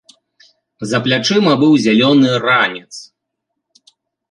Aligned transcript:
За 0.91 1.01
плячыма 1.07 1.53
быў 1.65 1.77
зялёны 1.85 2.27
ранец. 2.47 2.93